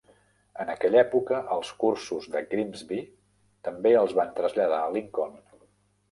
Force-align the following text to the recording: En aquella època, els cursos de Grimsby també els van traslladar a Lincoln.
En 0.61 0.69
aquella 0.73 0.99
època, 1.01 1.41
els 1.55 1.67
cursos 1.83 2.23
de 2.35 2.41
Grimsby 2.53 2.97
també 3.67 3.91
els 3.99 4.15
van 4.21 4.31
traslladar 4.39 4.81
a 4.87 4.89
Lincoln. 4.97 5.37